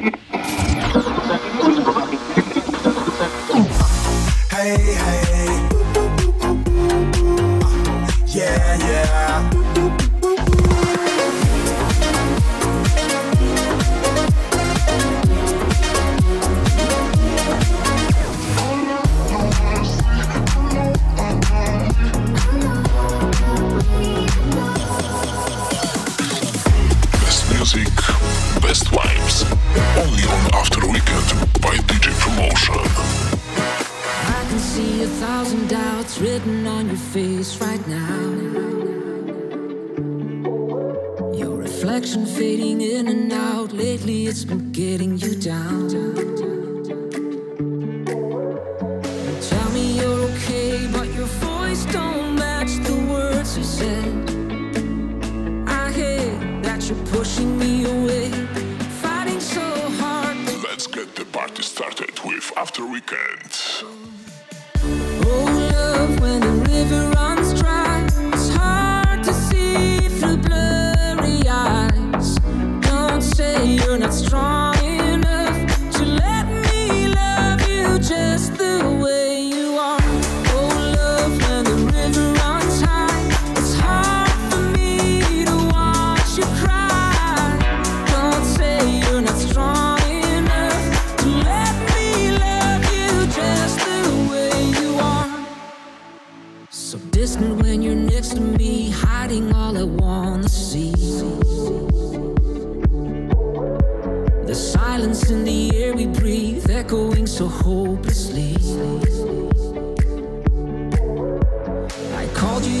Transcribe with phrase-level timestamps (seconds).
[0.00, 0.12] you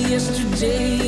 [0.08, 0.98] Dzień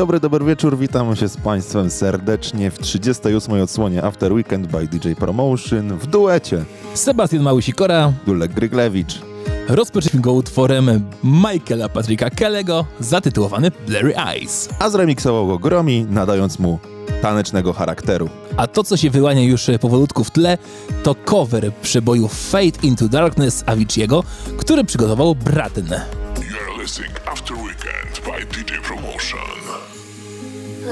[0.00, 3.62] dobry, dobry wieczór, witam się z Państwem serdecznie w 38.
[3.62, 6.64] odsłonie After Weekend by DJ Promotion w duecie.
[6.94, 9.20] Sebastian Małysikora, Dulek Gryglewicz.
[9.68, 14.68] Rozpoczęliśmy go utworem Michaela Patryka Kellego zatytułowany Blurry Eyes.
[14.78, 16.78] A zremiksował go Gromi, nadając mu
[17.22, 18.28] tanecznego charakteru.
[18.56, 20.58] A to, co się wyłania już powolutku w tle,
[21.02, 24.22] to cover przeboju Fade into Darkness Avicii'ego,
[24.58, 25.88] który przygotował Braten.
[25.88, 27.19] You're listening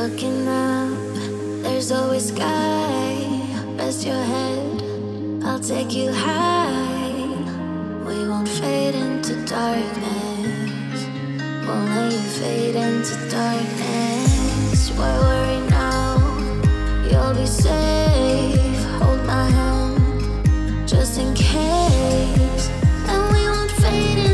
[0.08, 3.14] Looking up, there's always sky.
[3.76, 4.82] Rest your head,
[5.44, 7.28] I'll take you high.
[8.06, 11.06] We won't fade into darkness.
[11.66, 14.91] Won't let you fade into darkness.
[14.97, 16.16] Why worry now?
[17.10, 18.84] You'll be safe.
[19.00, 22.71] Hold my hand, just in case.
[23.06, 24.28] And we won't fade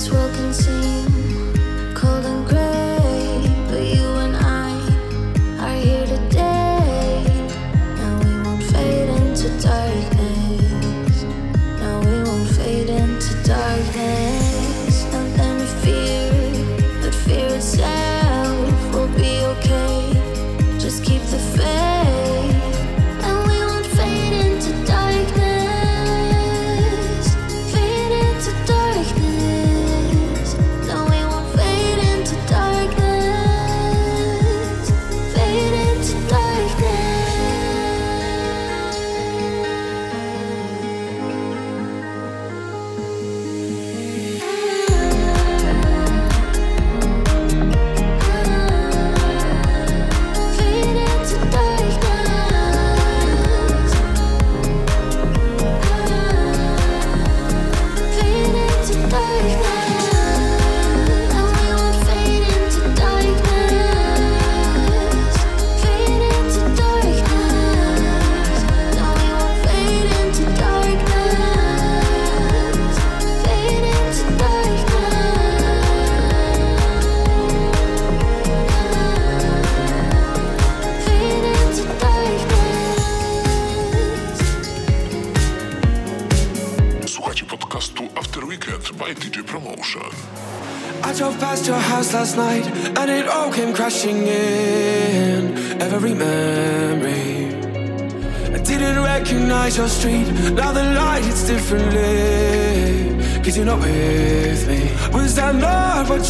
[0.00, 1.19] this world can seem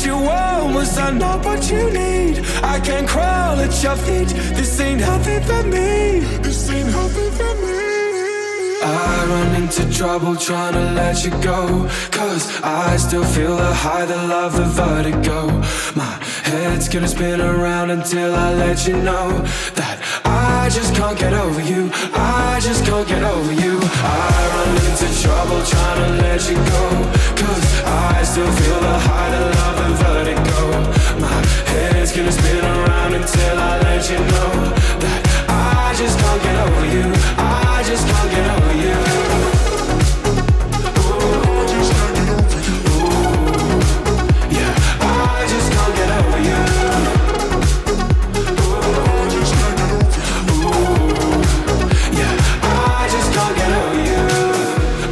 [0.05, 0.75] you want?
[0.75, 2.39] Was that not what you need?
[2.63, 4.29] I can't crawl at your feet.
[4.57, 6.21] This ain't healthy for me.
[6.43, 7.90] This ain't healthy for me.
[8.83, 11.89] I run into trouble trying to let you go.
[12.11, 15.49] Cause I still feel the high, the love, the vertigo.
[15.95, 19.29] My head's gonna spin around until I let you know
[19.75, 21.91] that I just can't get over you.
[22.15, 23.79] I just can't get over you.
[23.83, 26.85] I run into trouble trying to let you go.
[27.37, 30.61] Cause I still feel the high, the love, the vertigo.
[31.21, 31.39] My
[31.73, 34.51] head's gonna spin around until I let you know
[35.05, 37.07] that I just can't get over you.
[37.37, 37.50] I
[37.91, 38.97] just can't get over you.
[41.03, 41.75] Ooh,
[44.57, 46.61] yeah, I just can't get over you.
[50.55, 50.79] Ooh,
[52.19, 54.23] yeah, I just can't get over you.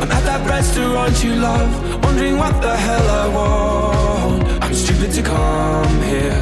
[0.03, 1.71] I'm at that restaurant you love,
[2.05, 4.43] wondering what the hell I want.
[4.63, 6.41] I'm stupid to come here.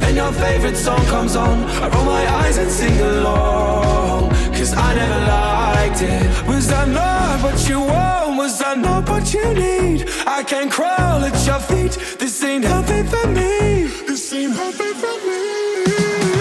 [0.00, 1.62] Then your favorite song comes on.
[1.80, 4.35] I roll my eyes and sing along.
[4.58, 6.48] Cause I never liked it.
[6.48, 8.38] Was I not what you want?
[8.38, 10.08] Was I not what you need?
[10.26, 11.92] I can't crawl at your feet.
[12.18, 13.86] This ain't healthy for me.
[14.08, 15.42] This ain't healthy for me.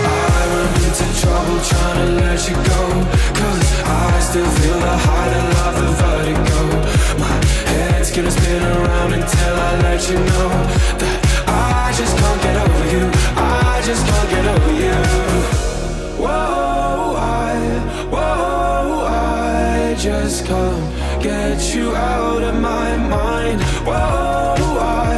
[0.03, 2.81] I run into trouble trying to let you go.
[3.39, 6.59] Cause I still feel the high, the love, the vertigo.
[7.19, 7.35] My
[7.71, 10.49] head's gonna spin around until I let you know
[11.01, 11.17] that
[11.47, 13.03] I just can't get over you.
[13.35, 14.97] I just can't get over you.
[16.23, 16.84] Whoa,
[20.05, 23.59] just can't get you out of my mind.
[23.87, 25.17] Whoa, I,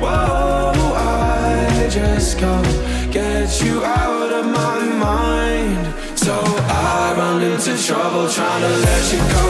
[0.00, 5.84] whoa, I just can't get you out of my mind.
[6.18, 9.46] So I run into trouble trying to let you go.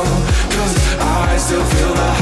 [0.56, 2.21] Cause I still feel the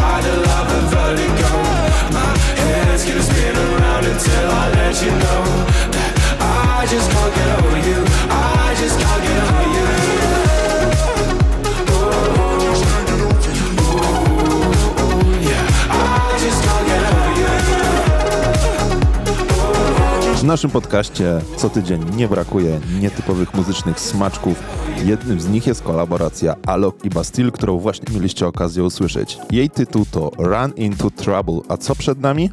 [20.50, 24.62] naszym podcaście co tydzień nie brakuje nietypowych muzycznych smaczków.
[25.04, 29.38] Jednym z nich jest kolaboracja Alok i Bastille, którą właśnie mieliście okazję usłyszeć.
[29.50, 32.50] Jej tytuł to Run Into Trouble, a co przed nami?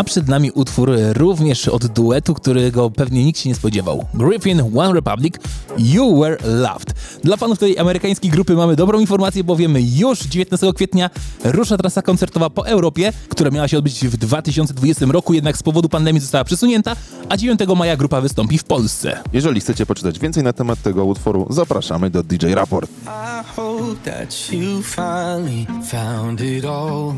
[0.00, 4.04] A przed nami utwór również od duetu, którego pewnie nikt się nie spodziewał.
[4.14, 5.34] Griffin, One Republic,
[5.78, 6.94] You Were Loved.
[7.24, 11.10] Dla fanów tej amerykańskiej grupy mamy dobrą informację, bowiem już 19 kwietnia
[11.44, 15.88] rusza trasa koncertowa po Europie, która miała się odbyć w 2020 roku, jednak z powodu
[15.88, 16.96] pandemii została przesunięta,
[17.28, 19.22] a 9 maja grupa wystąpi w Polsce.
[19.32, 22.90] Jeżeli chcecie poczytać więcej na temat tego utworu, zapraszamy do DJ Raport.
[22.90, 27.14] I hope that you finally found it all.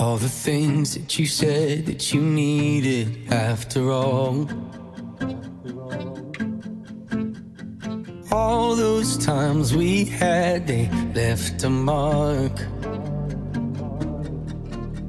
[0.00, 4.48] All the things that you said that you needed after all.
[8.32, 12.58] All those times we had, they left a mark.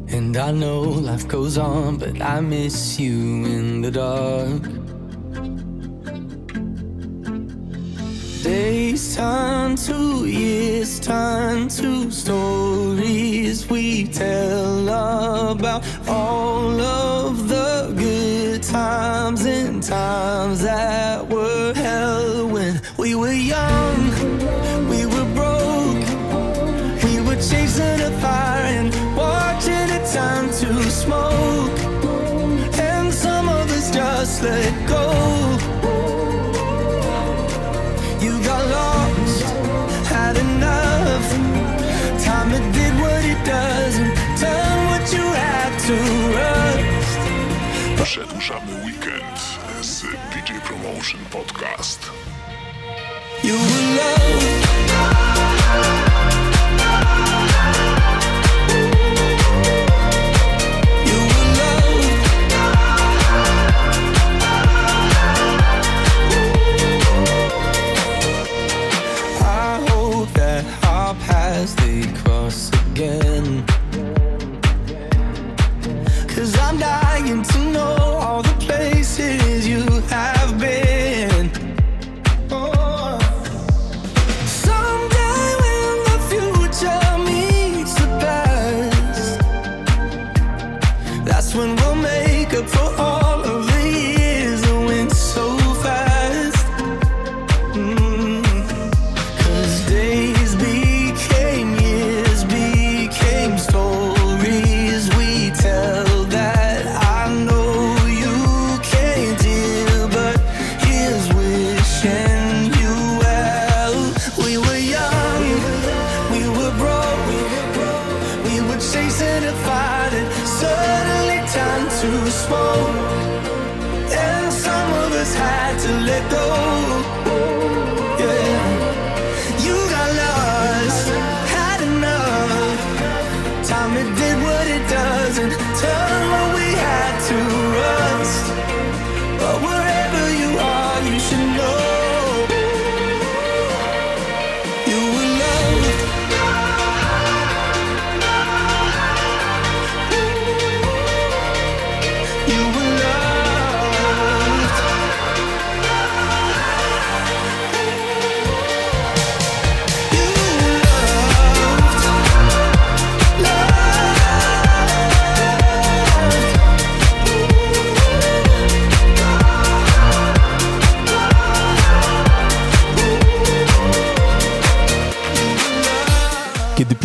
[0.09, 4.80] And I know life goes on, but I miss you in the dark.
[8.43, 12.09] Days turn to years, turn to.
[12.09, 14.89] Stories we tell
[15.51, 24.09] about all of the good times and times that were hell when we were young,
[24.89, 26.07] we were broke,
[27.03, 31.79] we were chasing a fire and watching it turn to smoke,
[32.79, 35.20] and some of us just let go.
[51.61, 52.09] Podcast.
[53.43, 54.60] You were loved.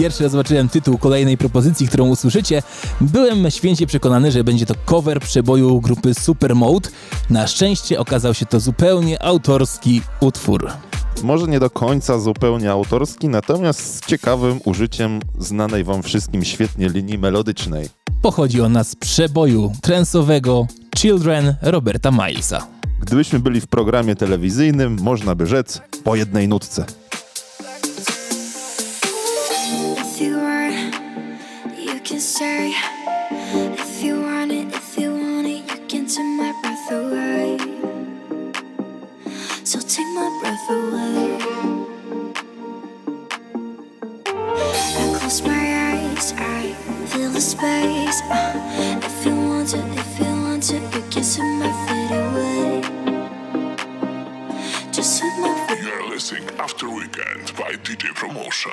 [0.06, 2.62] Pierwszy raz zobaczyłem tytuł kolejnej propozycji, którą usłyszycie,
[3.00, 6.88] byłem święcie przekonany, że będzie to cover przeboju grupy Supermode.
[7.30, 10.70] Na szczęście okazał się to zupełnie autorski utwór.
[11.22, 17.18] Może nie do końca zupełnie autorski, natomiast z ciekawym użyciem znanej wam wszystkim świetnie linii
[17.18, 17.88] melodycznej.
[18.22, 22.66] Pochodzi ona z przeboju trensowego Children Roberta Milesa.
[23.00, 26.84] Gdybyśmy byli w programie telewizyjnym, można by rzec po jednej nutce.
[32.06, 32.72] Can stay
[33.82, 34.72] if you want it.
[34.72, 37.58] If you want it, you can take my breath away.
[39.64, 41.36] So take my breath away.
[44.24, 46.74] I close my eyes, I
[47.08, 48.22] feel the space.
[48.30, 52.82] Uh, if you want it, if you want it, you can set my feet away.
[54.92, 55.55] Just with my
[56.36, 58.72] listening After Weekend by DJ Promotion.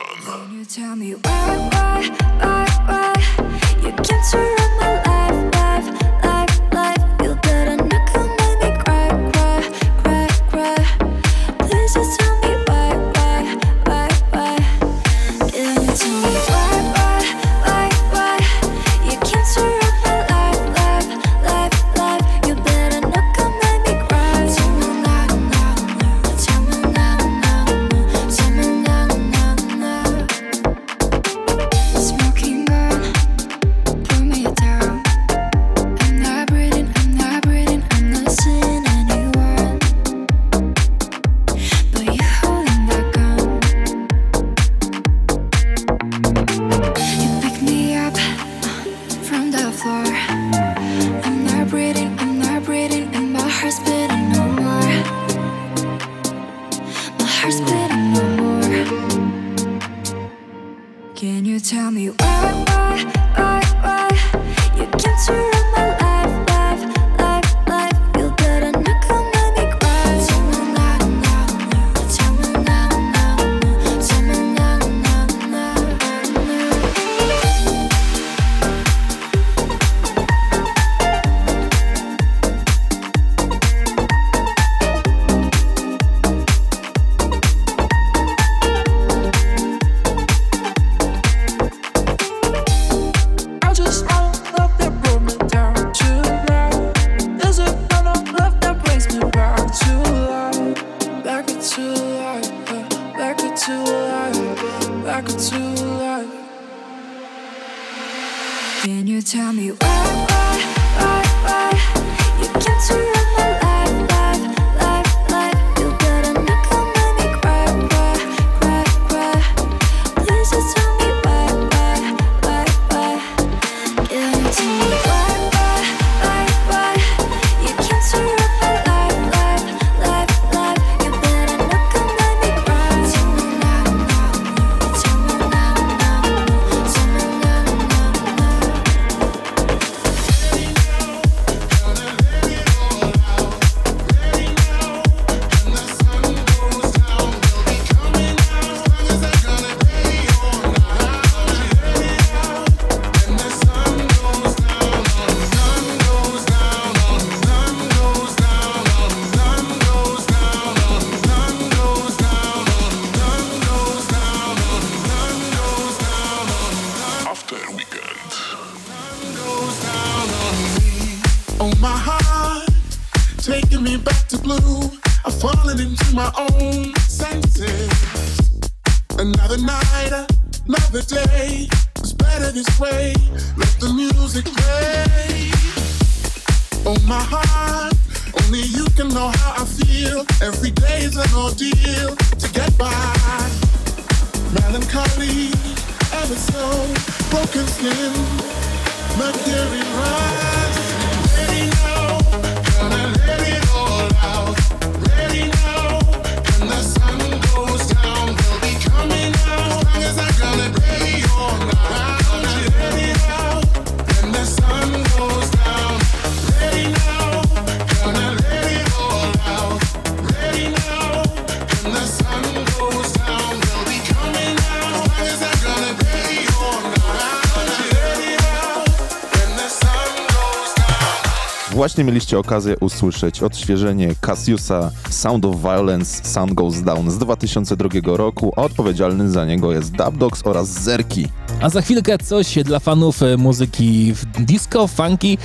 [232.03, 238.53] Właśnie mieliście okazję usłyszeć odświeżenie Cassiusa Sound of Violence Sound Goes Down z 2002 roku,
[238.55, 241.27] a odpowiedzialny za niego jest Dub Dogs oraz Zerki.
[241.61, 245.37] A za chwilkę coś dla fanów e, muzyki w disco, funky.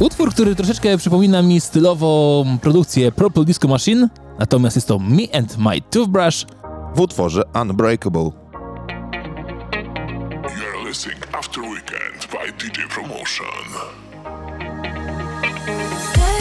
[0.00, 4.08] Utwór, który troszeczkę przypomina mi stylowo produkcję Purple Disco Machine,
[4.38, 6.46] natomiast jest to Me and My Toothbrush.
[6.94, 8.30] w utworze Unbreakable.
[10.42, 14.07] You're listening After Weekend by DJ Promotion.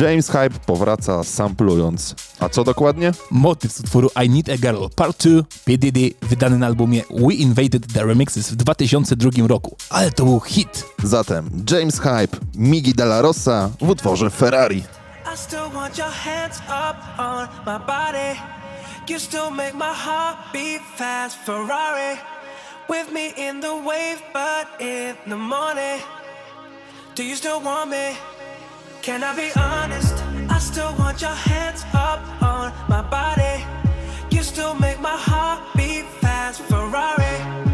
[0.00, 2.14] James Hype powraca samplując.
[2.40, 3.12] A co dokładnie?
[3.30, 7.92] Motyw z utworu I Need a Girl Part 2 PDD wydany na albumie We Invaded
[7.92, 9.76] the Remixes w 2002 roku.
[9.90, 10.84] Ale to był hit.
[11.02, 14.78] Zatem James Hype, Migi Della Rossa w utworze Ferrari.
[15.34, 18.40] I still want your hands up on my body.
[19.08, 21.36] You still make my heart beat fast.
[21.46, 22.18] Ferrari
[22.88, 26.02] with me in the wave, but in the morning.
[27.16, 28.37] Do you still want me?
[29.08, 30.22] Can I be honest?
[30.50, 33.64] I still want your hands up on my body.
[34.30, 36.60] You still make my heart beat fast.
[36.68, 37.67] Ferrari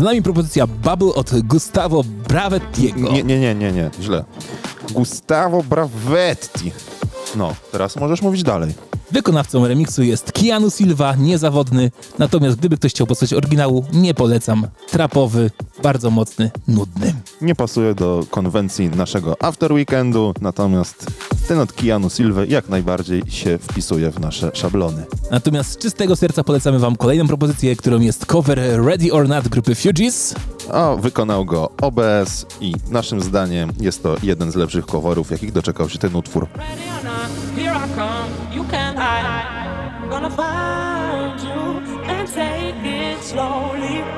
[0.00, 3.12] Za nami propozycja Bubble od Gustavo Bravettiego.
[3.12, 4.24] Nie, nie, nie, nie, nie, źle.
[4.92, 6.72] Gustavo Bravetti.
[7.36, 8.74] No, teraz możesz mówić dalej.
[9.10, 14.66] Wykonawcą remiksu jest Keanu Silva, niezawodny, natomiast gdyby ktoś chciał posłuchać oryginału, nie polecam.
[14.90, 15.50] Trapowy,
[15.82, 17.14] bardzo mocny, nudny.
[17.40, 21.06] Nie pasuje do konwencji naszego After Weekendu, natomiast
[21.50, 25.04] ten od Keanu Silva jak najbardziej się wpisuje w nasze szablony.
[25.30, 29.74] Natomiast z czystego serca polecamy wam kolejną propozycję, którą jest cover Ready or Not grupy
[29.74, 30.34] Fugees.
[30.72, 35.88] A wykonał go OBS i naszym zdaniem jest to jeden z lepszych coverów, jakich doczekał
[35.88, 36.46] się ten utwór.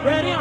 [0.04, 0.32] Ready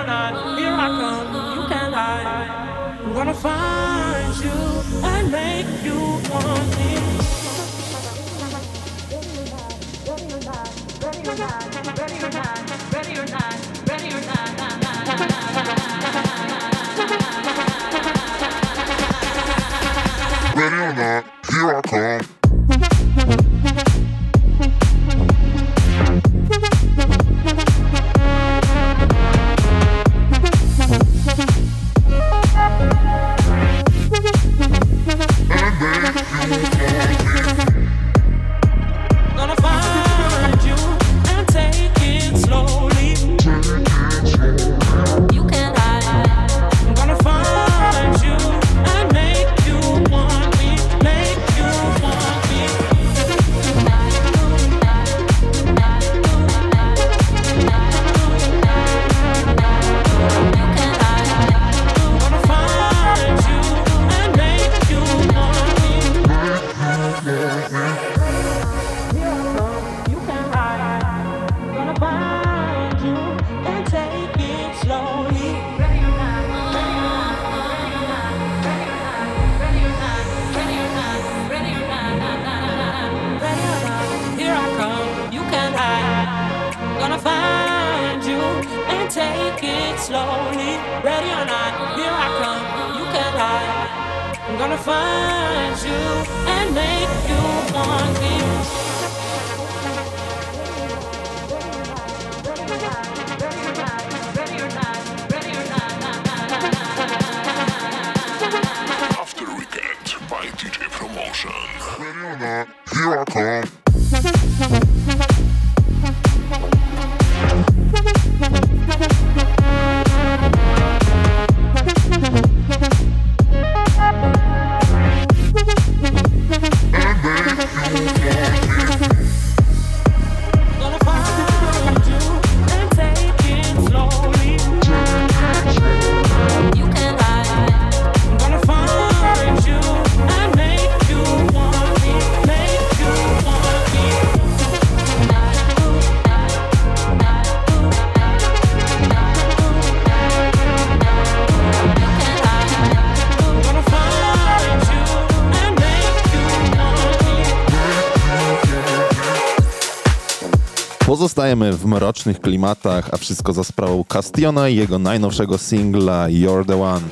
[161.52, 166.84] Pozostajemy w mrocznych klimatach, a wszystko za sprawą Castiona i jego najnowszego singla You're the
[166.84, 167.08] One.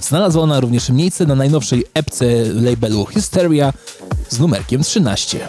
[0.00, 2.24] Znalazła ona również miejsce na najnowszej epce
[2.54, 3.72] labelu Hysteria
[4.28, 5.48] z numerkiem 13.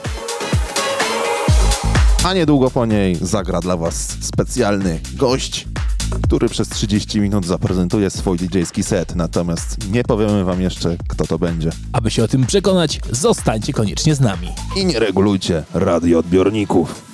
[2.23, 5.67] A niedługo po niej zagra dla Was specjalny gość,
[6.23, 9.15] który przez 30 minut zaprezentuje swój DJ-ski set.
[9.15, 11.69] Natomiast nie powiemy Wam jeszcze, kto to będzie.
[11.93, 14.47] Aby się o tym przekonać, zostańcie koniecznie z nami.
[14.75, 17.06] I nie regulujcie radioodbiorników.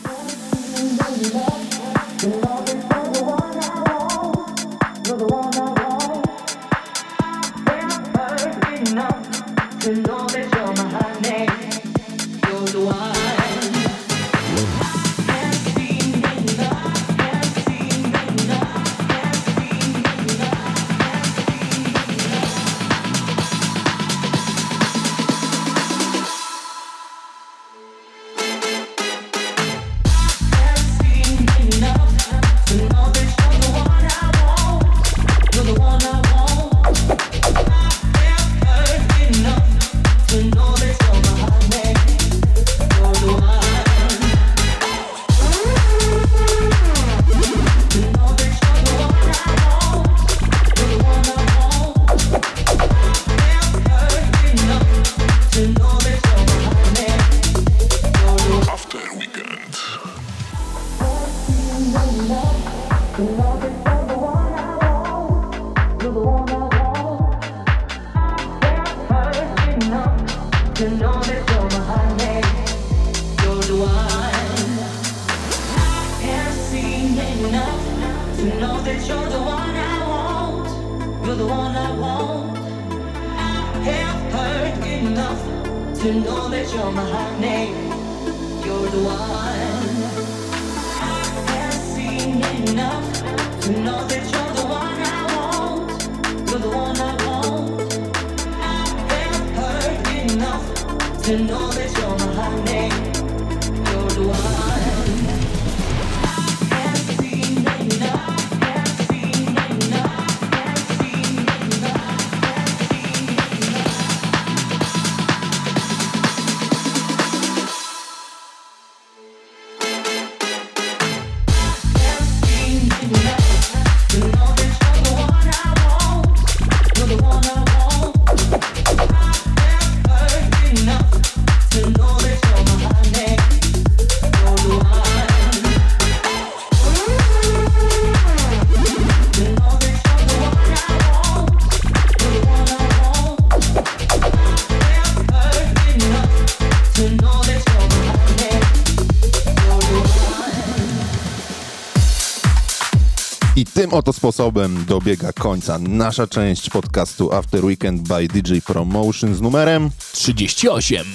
[154.24, 161.06] Sposobem dobiega końca nasza część podcastu After Weekend by DJ Promotion z numerem 38.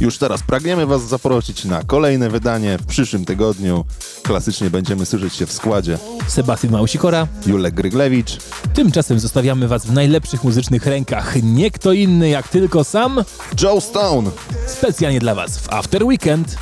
[0.00, 3.84] Już teraz pragniemy Was zaprosić na kolejne wydanie w przyszłym tygodniu.
[4.22, 5.98] Klasycznie będziemy słyszeć się w składzie
[6.28, 7.26] Sebastian Małsikora.
[7.46, 8.38] Julek Gryglewicz.
[8.74, 11.42] Tymczasem zostawiamy was w najlepszych muzycznych rękach.
[11.42, 13.24] Nie kto inny jak tylko sam,
[13.62, 14.30] Joe Stone.
[14.66, 16.56] specjalnie dla was w After Weekend.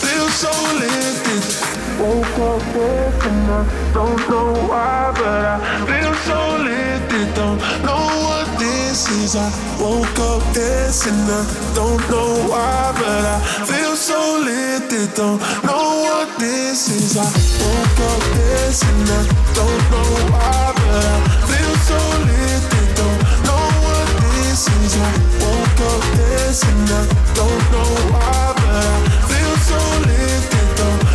[0.00, 1.69] Feel so lifted.
[2.00, 7.34] Woke up this and I don't know why, but I feel so lifted.
[7.34, 9.36] Don't know what this is.
[9.36, 15.14] I woke up this and I don't know why, but I feel so lifted.
[15.14, 17.18] Don't know what this is.
[17.18, 17.28] I
[17.60, 21.20] woke up this and I don't know why, but I
[21.52, 22.88] feel so lifted.
[22.96, 24.96] Don't know what this is.
[24.96, 25.12] I
[25.44, 27.02] woke up this and I
[27.36, 30.68] don't know why, but I feel so lifted.
[30.80, 31.09] Don't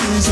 [0.00, 0.28] is.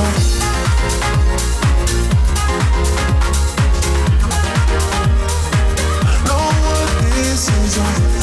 [6.02, 7.78] I know what this is.
[7.78, 8.19] I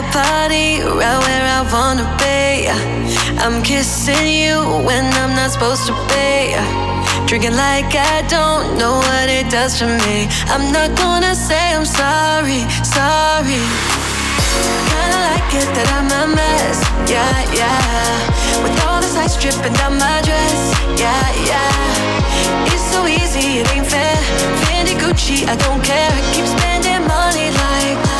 [0.00, 2.72] Your right where I wanna be.
[3.36, 6.56] I'm kissing you when I'm not supposed to be.
[7.28, 10.26] Drinking like I don't know what it does to me.
[10.48, 13.60] I'm not gonna say I'm sorry, sorry.
[14.88, 18.64] Kinda like it that I'm a mess, yeah, yeah.
[18.64, 20.60] With all this ice dripping down my dress,
[20.96, 22.72] yeah, yeah.
[22.72, 24.16] It's so easy, it ain't fair.
[24.64, 26.08] Fendi Gucci, I don't care.
[26.08, 28.19] I keep spending money like.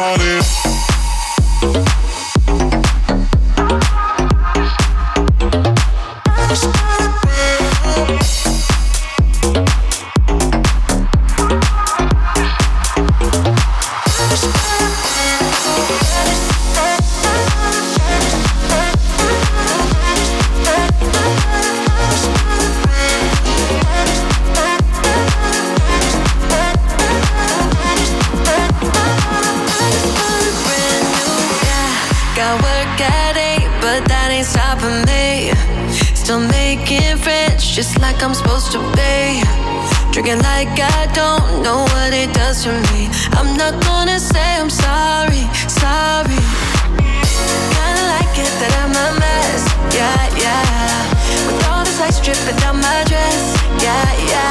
[0.00, 0.59] Can't
[40.22, 43.08] Drinking like I don't know what it does to me.
[43.32, 46.36] I'm not gonna say I'm sorry, sorry.
[47.72, 49.64] Kinda like it that I'm a mess,
[49.96, 51.46] yeah, yeah.
[51.46, 54.49] With all this ice dripping down my dress, yeah, yeah.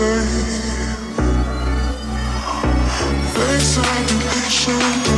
[0.00, 0.96] Patient,
[3.34, 5.09] but I never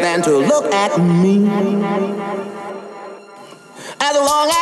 [0.00, 1.46] than to look at me.
[4.00, 4.55] As long as